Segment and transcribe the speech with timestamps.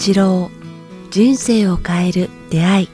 [0.00, 0.50] 八郎
[1.10, 2.88] 人生を変える出会い。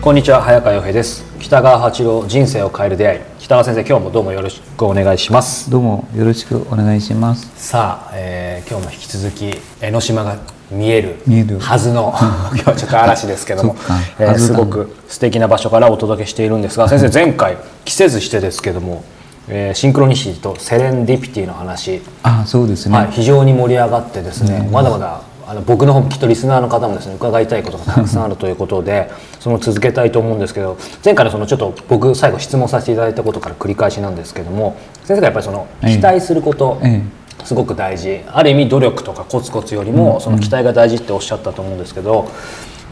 [0.00, 1.24] こんにちは早川洋平です。
[1.40, 3.20] 北川八郎人生を変える出会い。
[3.40, 5.68] 北川先生今日もどうもよろしくお願いします。
[5.68, 7.50] どうもよろしくお願いします。
[7.56, 9.50] さあ、えー今日も引き続き
[9.80, 10.38] 江ノ島が
[10.70, 11.16] 見える
[11.58, 12.14] はずの
[12.54, 13.74] 今日はちょっと嵐ですけども
[14.20, 19.02] えーすごく素敵な場所からお届けしているんですが先生 前回着せずしてですけども、
[19.48, 35.96] えーシンクロニシティとセレンディピティの話、あそうですね、はい、非常に盛り上がってですね、まだまだあの僕の方もきっとリスナーの方もですね伺いたいことがたくさんあるということで その続けたいと思うんですけど前回のそのちょっと僕最後質問させていただいたことから繰り返しなんですけども先生がやっぱりそのええ。
[35.96, 37.02] 期待すること、え
[37.44, 38.22] すごく大事。
[38.32, 42.26] ある意味努力とかコツコツよりもその期待が大事っておっしゃったと思うんですけど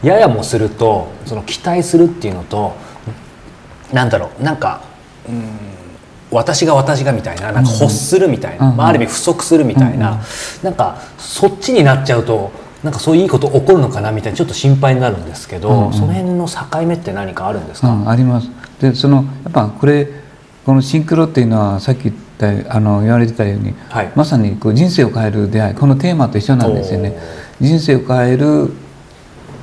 [0.03, 2.73] ややもするとその期待するっていうのと
[3.91, 4.81] なんだろうなんか
[5.27, 5.72] うん
[6.33, 10.21] 私が私がみたいななんか欲するみたいな、うんまあ、ある意味不足するみたいな、
[10.63, 12.51] なんかそっちになっちゃうと
[12.83, 15.93] なんかそういういいこと起こるのかなみたいなちょっと心配になるんですけど、うんうん。
[15.93, 18.49] その辺の境目って何かあるんですか、うん、あります。
[18.81, 20.07] でそのやっぱこれ
[20.65, 22.15] このシンクロっていうのはさっき言っ
[22.65, 24.11] たあの言われてたように、はい。
[24.15, 27.17] まさにこう人生を変える出会いこのテーマと一緒なんですよね。
[27.61, 28.73] 人生を変える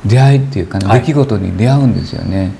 [0.06, 1.00] 出会いっていうかね、はい。
[1.00, 2.46] 出来事に出会うんですよね。
[2.46, 2.52] い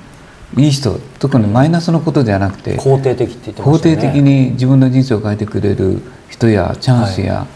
[0.56, 7.46] い人特にマイナスのことではなくて肯定的って言ってま肯定的に自分の人生を変えてくれる人やチャンスや、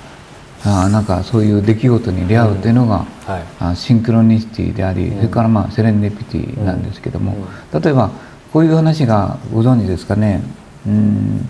[0.65, 3.43] あなんかそういう出来事に出会うっていうのが、はい。
[3.61, 5.17] あシンクロニシティであり、うん。
[5.17, 7.37] それからまあセレンディピティなんですけども、
[7.73, 8.11] う例えば
[8.53, 10.43] こういう話がご存知ですかね。
[10.87, 11.49] うん。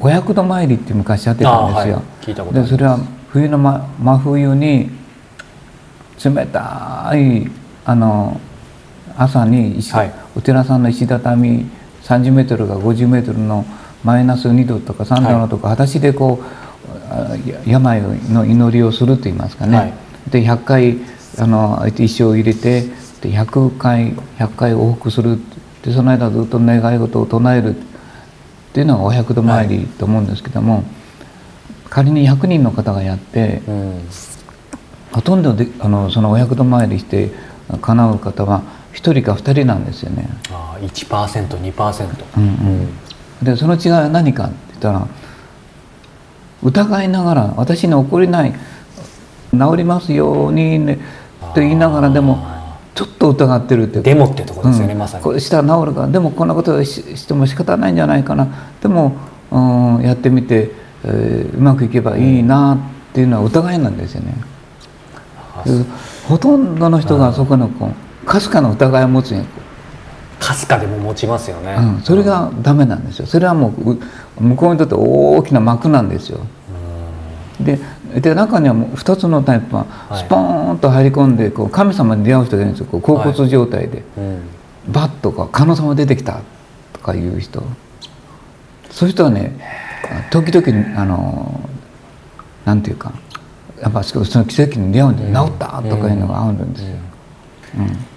[0.00, 2.04] お百度参りって昔やってたんですよ、はい。
[2.22, 2.70] 聞いたことあります。
[2.70, 2.98] でそれは
[3.30, 4.90] 冬の、ま、真冬に
[6.22, 7.50] 冷たい
[7.84, 8.40] あの
[9.16, 10.12] 朝に石、はい。
[10.36, 11.66] お寺さんの石畳
[12.02, 13.64] 30メートルが50メートルの
[14.04, 16.40] マイナス2度とか3度のとか、裸足でこ
[17.66, 19.92] う病の祈りをすると言いますかね、はい。
[20.30, 20.98] で100回
[21.38, 22.82] あの石を入れて
[23.20, 25.38] で100回100回往復する。
[25.82, 27.76] でその間ずっと願い事を唱える。
[27.76, 30.82] っていうのがお百度参りと思うんですけども、
[31.90, 34.00] 仮に100人の方がやってうん。
[35.12, 37.32] ほとんどであのそのお百度参りして
[37.82, 38.62] 叶う方は
[38.94, 40.28] 1人か2人なんですよね。
[40.50, 42.46] あー 1%2%、うんう
[43.42, 43.44] ん。
[43.44, 45.06] でその違いは何かって言ったら
[46.62, 48.54] 疑いながら私に起こりない
[49.52, 50.98] 治りますようにね
[51.54, 52.46] と言いながらでも
[52.94, 53.98] ちょっと疑ってるって。
[53.98, 54.98] いうかデモってとこですよね、うん。
[54.98, 55.24] まさに。
[55.24, 58.48] こうしたら治るからでもこんなことをししても仕方ないんじゃないかな。
[58.80, 59.16] でも、
[59.50, 60.70] うん、やってみて、
[61.04, 62.74] えーうまくいけばいいな
[63.10, 64.34] っていうのは疑いなんですよね。
[65.56, 65.84] あで
[66.28, 67.92] ほとんどの人がそこのこう
[68.24, 69.44] かすかな疑いを持つんや。
[70.42, 73.26] かすかでも持ちますよね、うん、それがダメなんですよ。
[73.26, 73.98] それはもうう
[74.40, 76.40] 向こうにとって大きな幕なんですよ。
[77.60, 77.78] で
[78.20, 80.24] で中にはもう2つのタイプははい。
[80.24, 82.86] スポーンと入り込んでこう神様に出会う人がいるんですよ。
[82.86, 84.42] こう恍惚状態で、うん。
[84.88, 86.40] バッとこう観音様出てきた。
[86.92, 87.62] とかいう人。
[88.90, 89.58] そういう人はね
[90.30, 91.68] 時々あの
[92.64, 93.12] なんていうか
[93.80, 95.34] やっぱその奇跡に出会うんで、うん。
[95.34, 96.88] 治ったとかいうのがあるんですよ、
[97.78, 98.11] うん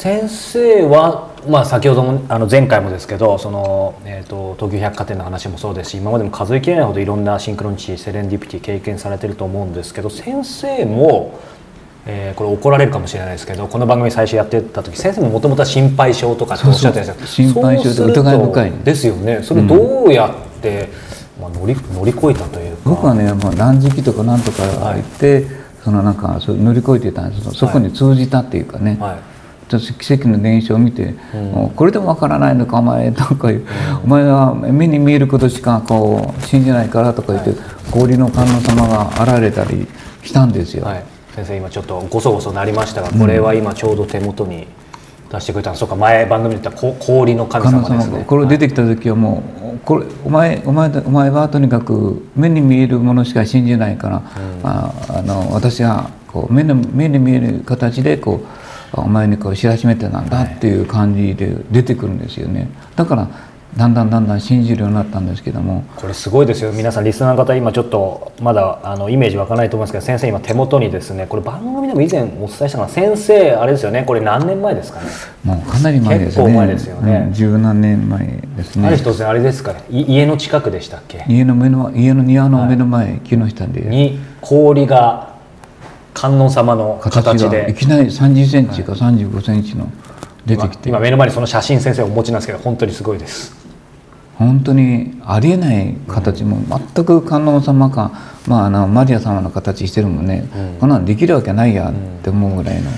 [0.00, 11.38] 先生は、まあ、先ほどもあの前回もですけどその、えー、と東急百貨店の話もそうですし今までも数えきれないほどいろんなシンクロニシティセレンディピティ経験されてると思うんですけど先生も、
[12.06, 19.42] えーこれ怒られるかもしれないですけどこの番組最初やってた時先生ももともとは心配性とかっておっしゃってたんですけど心配性でそうすると疑い深いですよね。
[19.42, 20.88] それどうやって、
[21.38, 22.82] まあ、乗り乗り越えたというか。
[22.88, 25.44] 僕はねもう断食とかなんとか言って、
[25.84, 29.18] そのなんかそう乗り越えてたんですけどそこに通じたっていうかね、はい。
[29.18, 29.29] 私
[29.78, 31.52] 奇跡の伝承を見て、うん。
[31.52, 33.12] もうこれでもわからないのかお前。
[33.12, 33.66] とかいう、
[34.04, 37.52] お前は目に見えることしかこう信じないからとか言って、
[37.90, 39.86] 氷の観音様が現れたり
[40.22, 40.84] したんですよ。
[40.84, 41.04] はい、
[41.34, 44.66] 先生今ちょっとごそごそなりましたがこれは今ちょうど手元に
[45.30, 48.24] 出してくれたの、そうか前番組で言ったこ氷の神様ですね。
[48.26, 49.42] これ出てきた時はも
[49.74, 54.22] うこれお前お前お前はとにかく目に見えるものしか信じないから、
[54.64, 58.59] ああの私がこう目の目に見える形でこう
[58.92, 62.68] お前にこう知らしめてなんだっていう感じで出てくるんですよね。
[62.96, 63.28] だから
[63.76, 65.84] だんだんだんだん信じるようになったんですけども。
[65.94, 66.72] これすごいですよ。
[66.72, 72.88] 皆さんリスナーの方今ちょっとまだあのイメージ湧かないと思いますけど先生今手元にですねこれ番組でも以前お伝えしたかな。
[72.88, 74.02] 先生あれですよね。
[74.04, 75.06] これ何年前ですかね。
[75.44, 76.50] もうかなり前ですよね。
[76.50, 77.24] 結構前ですよね。
[77.28, 78.26] うん十何年前
[78.56, 78.88] ですね。
[78.88, 81.24] ある日突然あれですかねい家の近くでしたっけ？
[81.28, 83.82] 家の目の家の庭の目の前、木の下で。
[83.82, 85.29] に氷が
[86.20, 89.90] 観音様の形形がいできなり30センチか35センチの
[90.44, 93.56] 出てきて、今今目の前にその写真先生お持ちなんですけど本当にすごいです。
[94.36, 96.58] 本当にありえない形も
[96.94, 98.10] 全く観音様か、
[98.46, 100.46] まあ、あのマリア様の形してるもんね、
[100.78, 102.90] こんなんできるわけないやって思うぐらいの。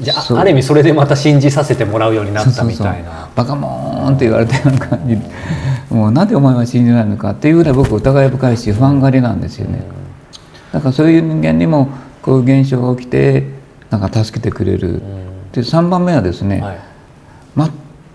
[0.00, 3.30] じゃあある意味それでまた信じさせてもらうようになったみたいな。
[3.34, 5.16] バカモーンって言われたような感じ。
[5.16, 5.22] で
[5.88, 9.82] もうなんでお前は信じないのかっていうぐらい僕疑い深いし不安がりなんですよね。
[10.72, 11.88] だからそういう人間にも
[12.28, 13.44] こういう現象が起きて
[13.88, 15.00] なんか助けてくれる。
[15.52, 16.78] で3番目はですね、はい。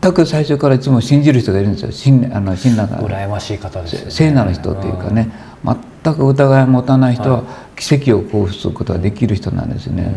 [0.01, 1.91] 全く最初からいつも信じる人がいるんですよ。
[1.91, 4.11] 信あの信頼が羨ましい方ですよね。
[4.11, 5.31] 聖なる人っていうかね。
[6.03, 7.43] 全く疑いを持たない人はは
[7.75, 10.13] 奇跡を交付することができる人なんですね。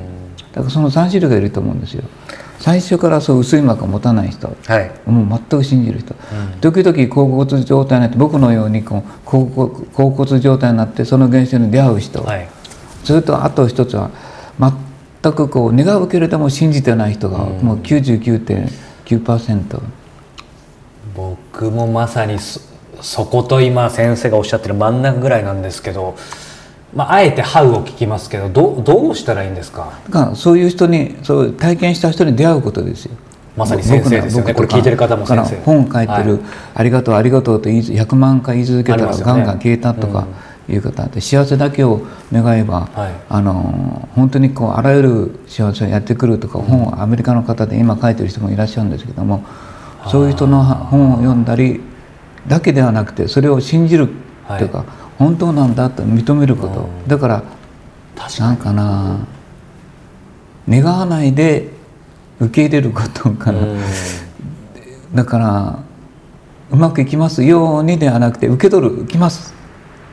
[0.53, 2.05] だからその3種類がいると思うんですよ。
[2.59, 4.55] 最初からそう薄い膜を持たない人。
[4.67, 4.91] はい。
[5.07, 6.15] もう全く信じる人、
[6.61, 12.56] 時々甲骨状態になって僕のようにこう甲骨甲骨状態になってその現象に出会う人、はい
[13.07, 14.11] それとあと一つは
[15.23, 19.81] 全くこう願うけれども信じてない人がもう99.9%、
[21.15, 22.61] 僕もまさにそ
[23.01, 26.17] そこと今先生がおっしゃってる真ん中ぐらいなんですけど、
[26.95, 29.93] まあ、あえて「ハウ」を聞きますけどどうどうしたらいいんですか？
[30.07, 33.13] だからそういう人にそう体験した人に出会うことですよ。
[33.57, 34.55] まさに先生ですよね。
[34.55, 35.57] これ聞いてる方も先生。
[35.65, 36.41] 本書いてる、はい。
[36.75, 40.27] ありがとうありがとう」と言い100万回言い続けたらガンガン消えたとか
[40.69, 42.03] いう方で幸せだけを
[42.33, 43.15] 願えば、はい。
[43.29, 49.45] あの本当にこうあらゆる幸せをやってくるとか、本をアメリカの方で今書いてる人もいらっしゃるんですけども
[50.09, 51.81] そういう人の本を読んだり
[52.49, 54.09] だけではなくてそれを信じる
[54.49, 54.85] というか、
[55.19, 57.43] 本当なんだと認めること、だから
[58.17, 58.49] 確かに。
[58.49, 59.27] なんかな
[60.69, 61.71] 願わないで
[62.41, 63.81] 受け入れることかな、うん。
[65.15, 65.79] だから
[66.71, 69.55] うまくいきますようにではなくて受け取るいきます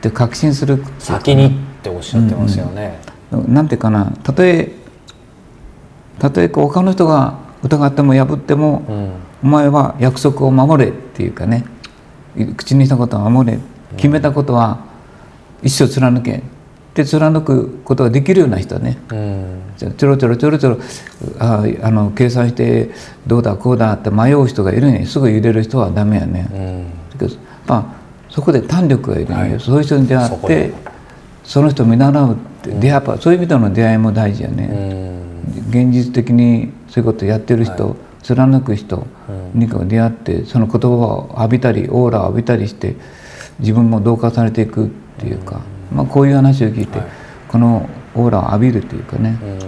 [0.08, 1.50] って確信する先にっ
[1.82, 3.00] ておっしゃってますよね、
[3.48, 4.12] なんていうかな。
[4.22, 4.72] たとえ
[6.18, 9.10] たとえ他の人が疑っても破っても、うん。
[9.42, 11.64] お前は約束を守れっていうかね。
[12.56, 13.58] 口にしたことは守れ。
[13.96, 14.84] 決めたことは
[15.62, 16.42] 一生貫け。
[16.94, 18.98] で貫くことができるような人はね。
[19.10, 19.60] うん。
[19.76, 20.78] ちょろちょろちょろちょろ
[21.40, 22.90] ああの計算して
[23.26, 26.48] どうだこうだって迷う人がいるのにすぐ揺れる人はダメやね。
[26.52, 27.28] うん。
[27.66, 28.03] まあ
[28.34, 29.60] そこで胆力がいるのよ、はい。
[29.60, 30.72] そういう人に出会って
[31.44, 35.68] その人を見習うって、出会うそういう意味での出会いも大事やうね、ん。
[35.68, 39.06] 現実的にそういうことやってる人、貫く人
[39.54, 42.96] にこう出会ってその言葉を浴びたりオーラを浴びたりして
[43.60, 44.88] 自分も同化されていくっ
[45.18, 45.60] ていうか、
[45.92, 47.08] まあ、こういう話を聞いて、はい。
[47.46, 49.58] このオーラを浴びるっていうかね、うん。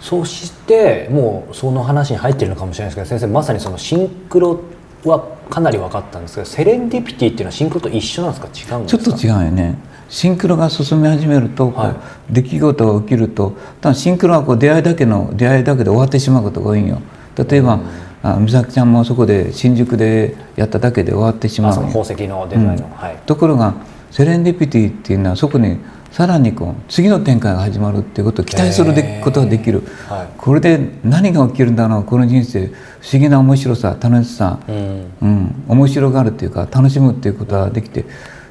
[0.00, 4.60] そしてもうその話に入ってるのかもしれないですけど先生まさにそのシンクロ
[5.04, 8.48] はかなり分かったんですけどセレンディピティっていうのはシンクロと一緒なんですか？
[8.48, 9.02] 違うんですか？
[9.04, 9.78] ちょっと違うよね。
[10.08, 11.90] シンクロが進み始めると、は
[12.30, 12.32] い。
[12.32, 17.00] 出来事が起きるとただシンクロはこう出会いだけの出会いだけで終わってしまうことが多いんよ。
[17.36, 17.80] 例えば、
[18.22, 21.74] あ美咲ちゃんもそこで新宿でやっただけで終わってしまう。
[21.76, 23.16] よ宝石のデザインの、はい。
[23.26, 23.74] ところが
[24.10, 25.78] セレンディピティっていうのはそこに
[26.18, 28.92] さらにこう次の展開が始まるっていうことを期待する
[29.22, 30.28] ことができる、はい。
[30.36, 32.66] これで何が起きるんだろうこの人生。
[32.66, 32.72] 不
[33.12, 35.12] 思議な面白さ楽しさ、うん。
[35.22, 38.04] うん、面白がるっていうか楽しむっていうことができて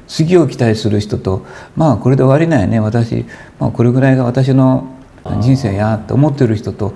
[0.06, 1.44] 次を期待する人と
[1.76, 2.80] まあこれで終わりないね。
[2.80, 3.26] 私、
[3.60, 4.88] まあ、これぐらいが私の
[5.42, 6.94] 人生やって思ってる人と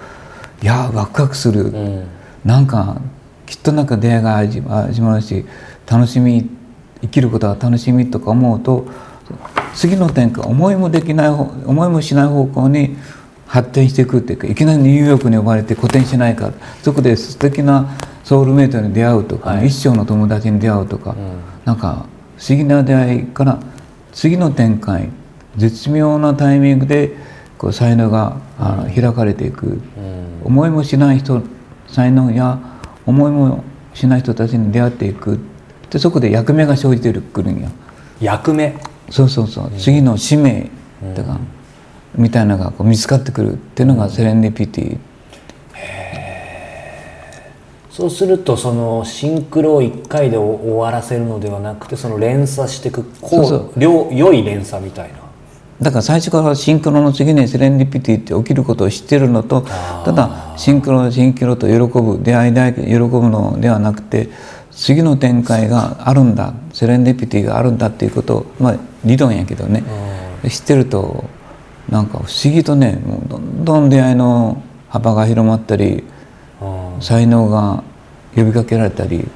[0.62, 2.06] いやワクワクする、うん。
[2.46, 2.96] なんか
[3.44, 5.44] きっとなんか出会いが始ま始まるし
[5.86, 6.48] 楽しみ
[7.02, 8.86] 生きることが楽しみとか思うと
[9.74, 12.96] 次の展開思いもできない方思いもしない方向に
[13.46, 16.52] 発展していくっていうかいきなりニューヨークに呼ばれて個展しないか。
[16.82, 19.66] そこで素敵なソウルメイトに出会うとか、はい。
[19.66, 21.16] 一生の友達に出会うとか、ん。
[21.64, 22.06] なんか
[22.38, 23.58] 不思議な出会いから
[24.12, 25.10] 次の展開
[25.56, 27.16] 絶妙なタイミングで
[27.58, 29.66] こう才能が、あの開かれていく。
[29.66, 30.42] うん。
[30.44, 31.42] 思いもしない人
[31.88, 32.58] 才能や
[33.06, 33.62] 思いも
[33.94, 35.38] しない人たちに出会っていく。
[35.90, 37.68] でそこで役目が生じてくるんや。
[38.20, 38.74] 役目？
[39.10, 40.70] そうそうそう、次の使命
[41.14, 41.38] とか、
[42.14, 44.98] みたいなのがこう見つかってくるっていうのがセレンディピティ、
[47.92, 55.16] そうするとそのシンクロを1回で終わらせるのではなくてその連鎖していくこう良良い連鎖みたいな。
[55.82, 59.62] だから最初からシンクロの次にセレンディピティって起きることを知ってるのと
[60.04, 64.30] ただシンクロシンクロと喜ぶ出会いだけ喜ぶのではなくて
[64.70, 69.82] 次の展開があるんだセレンディピティがあるんだっていうことをまあ理論やけどね。
[70.48, 71.24] 知ってると
[71.88, 76.04] なんか不思議とねもうどんどん出会いの幅が広まったり
[76.60, 77.02] うん。
[77.02, 77.82] 才能が
[78.34, 79.28] 呼びかけられたり。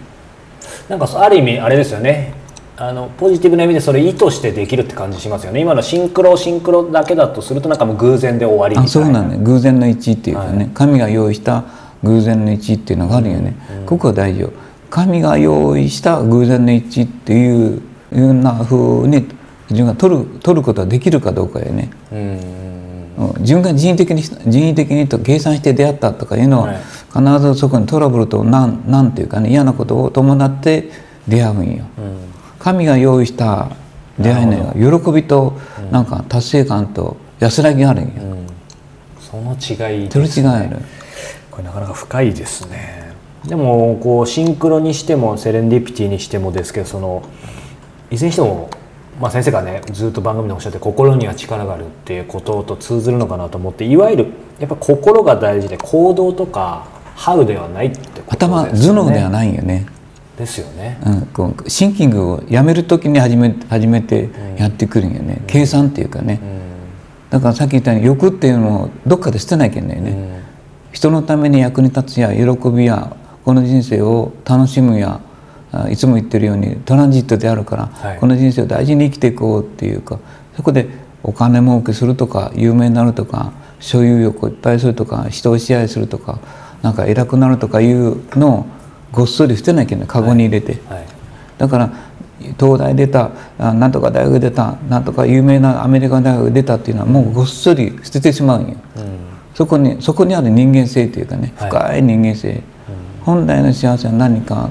[0.89, 2.33] なんかある意味あれですよね。
[2.79, 5.61] あのポジティブな意味でそれ意図してできるって感じしますよね。
[5.61, 8.85] 今のシンクロシンクロだけだとするとなんかもう偶然で終わりみたいな。
[8.85, 10.69] あそうなんね偶然の一致っていうかね、はい。
[10.75, 11.65] 神が用意した
[12.03, 13.57] 偶然の一致っていうのがあるよね、
[13.87, 14.53] ここは大事よ。
[14.91, 17.83] 神が用意した偶然の一致っていう
[18.13, 19.27] ような風に
[19.71, 21.91] 自分が取る取ることができるかどうかよね。
[22.13, 23.35] うん。
[23.39, 26.77] 自分が人為的に人為的にと計算して出会ったとかいうのは、はい。
[27.13, 30.91] 必ずそこにトラブルとなんなんていうかね嫌なことを伴って
[31.27, 31.85] 出会うんよ。
[31.99, 32.17] うん。
[32.59, 33.71] 神が用意した
[34.19, 35.59] 出会いには喜びと
[35.91, 38.11] なんか達成感と安らぎがあるんよ。
[38.19, 38.47] うん。
[39.21, 40.79] その違いそれ違いある。
[41.51, 43.13] これなかなか深いですね。
[43.47, 47.23] でもこうシンクロにしてもセレンディピティにしてもですけどその
[48.11, 48.71] いずれにしても、
[49.21, 54.27] まあ、先生がねずっと番組でおっしゃって心には力があるっていうことと通ずるのかなと思っていわゆる
[54.59, 59.87] やっぱ心が大事で行動とかハウではないってことね頭脳ではないよね。
[60.37, 60.99] ですよね。
[61.05, 66.41] うん、こうシンキングをやめる時に初め初めてやってくるんよね、計算っていうかね、
[67.31, 70.43] だからさっき言ったように欲っていうのをどっかで捨てなきゃいけないね、
[70.93, 75.26] 人のために役に立つや喜びやこの人生を楽しむやあ
[75.91, 78.19] いつも言ってるようにトランジットであるから、はい。
[78.19, 80.19] この人生を大事に生きていこうっていうか
[80.57, 80.89] そこで
[81.23, 86.39] お金儲けするとか有名になるとか所有欲をいっぱいするとか人を支配するとか
[86.83, 88.67] なんか偉くなるとかいうのを
[89.13, 90.81] ごっそり捨てなきゃいけないカゴに入れて。
[90.89, 91.07] はい。
[91.59, 91.93] だから
[92.59, 98.77] 東大出たあなんとか大学出たなんとか有名なアメリカ大学出たっていうのはもうごっそり捨ててしまうんよ。
[99.55, 101.71] そこにそこにある人間性というかねはい。
[101.71, 102.63] 深い人間性、
[103.23, 104.69] 本来の幸せは何か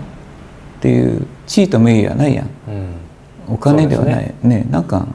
[0.85, 2.45] っていう地位と名誉はないやん。
[2.45, 3.55] うん。
[3.55, 4.25] お金ではない。
[4.27, 4.67] そうね。
[4.69, 5.07] なんか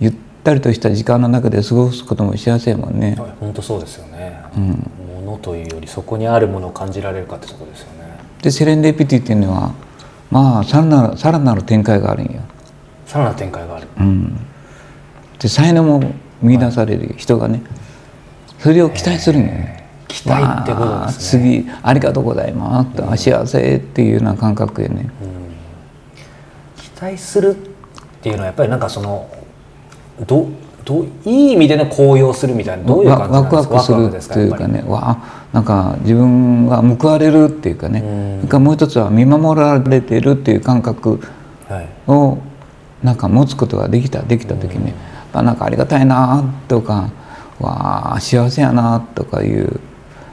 [0.00, 3.14] ゆったりとした時間の中で過ごすことも幸せやもんね。
[3.18, 8.16] はい本当そうですよね、ものというよりそこにあるものを感じられるかってとこですよね。
[8.40, 9.74] でセレンディピティっていうのは
[10.30, 12.40] まあさらなるさらなる展開があるんよ。
[13.04, 13.88] さらなる展開がある。
[13.98, 14.38] うん、
[15.38, 17.62] で才能も見出される人がね
[18.58, 19.79] それを期待するんよね。
[20.10, 22.90] 期待ってことですね次ありがとうございます。
[22.96, 25.10] と、あ幸せっていうような感覚でね。
[26.76, 27.58] 期待するっ
[28.20, 29.28] ていうのはやっぱりなんかその
[30.26, 30.48] ど
[30.84, 34.34] どういい意味での高揚するみたいなどういう感じなんワクですかワクするですか？
[34.34, 38.00] というかねわあなんか自分が報われるっていうかね、
[38.42, 38.48] うん。
[38.48, 41.20] からもう一つは見守られているっていう感覚
[42.06, 42.38] を
[43.02, 44.92] なんか持つことができたできた時に、
[45.32, 47.10] あなんかありがたいなとか
[47.58, 49.80] わあ幸せやなとかいう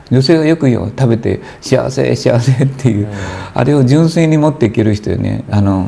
[0.10, 3.08] 女性がよく食べて幸せ幸せっていう、
[3.54, 5.44] あれを純粋に持っていける人よね。
[5.50, 5.88] あの、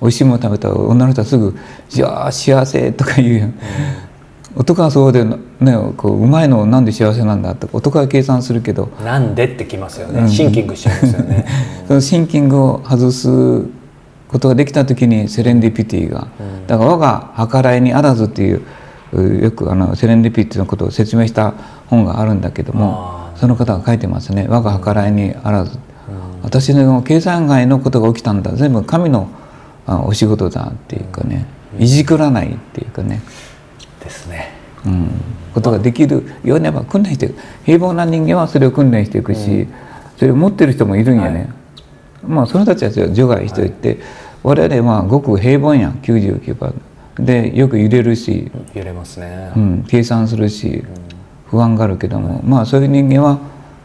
[0.00, 1.56] 美味しいもの食べたら女の人はすぐ
[1.94, 3.48] 「いやー幸せ」とか言うよ、
[4.54, 5.36] 男はそうでね
[5.96, 8.90] こううまいのなんで幸せなんだって男は計算するけど。
[9.02, 11.46] なんでってきますよね、シンキングしちゃいますよね、
[11.88, 13.62] そのシンキングを外す
[14.28, 16.28] ことができた時にセレンディピティが、
[16.66, 18.62] だから我が計らいにあらずっていう
[19.12, 21.54] うよくあのセレンディピティのことを説明した
[21.86, 23.20] 本があるんだけども。
[23.20, 24.46] あその方が書いてますね。
[24.48, 25.78] 我が計らいにあらず、
[26.42, 29.28] 私の計算外のことが起きたんだ全部神の
[29.86, 31.46] あお仕事だっていうかね、
[31.78, 33.22] いじくらないっていうかね、
[34.02, 34.52] ですね。
[34.86, 35.08] うん、
[35.54, 39.66] ことができるようにやっぱ訓練していく平凡な人間はそれを訓練していくし、
[40.18, 41.50] それを持ってる人もいるんやね、
[42.26, 43.98] まあその人たちは除外しておいて、
[44.42, 45.92] 我々はごく平凡やん。
[45.94, 46.74] 99%
[47.18, 50.84] でよく揺れるし、揺れますね、うん、計算するし
[51.54, 53.38] 不安があるけども、まあそういう人間は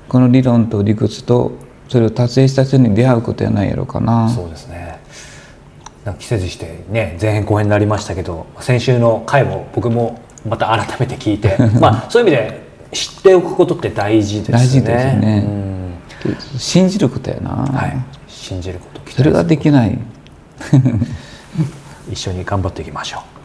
[0.08, 1.52] この理論と理屈と
[1.88, 4.28] それを達成した人に出会うことやないやろうかな。
[4.28, 5.00] そうですね。
[6.04, 12.62] なんか季節してね前編後編になりましたけど先週の回も僕もまた改めて聞いて まあそういう意味で
[12.92, 14.58] 知っておくことって大事ですね。
[14.58, 15.44] 大事ですね。
[16.26, 16.60] うん。
[16.60, 17.98] 信じることやな、はい。
[18.28, 20.00] 信じることそれができない。
[22.12, 23.39] 一緒に頑張っていきましょう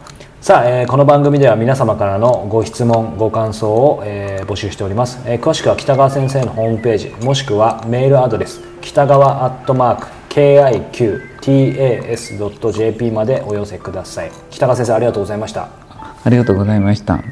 [0.45, 14.31] さあ、えーこの番組では皆様からのご質問ご感想を、えー募集しております、えー詳しくは北川先生のホームページもしくはメールアドレス北川アットマーク KIQTAS.jp までお寄せください。
[14.51, 15.67] 北川先生ありがとうございました。
[16.23, 17.23] ありがとうございました。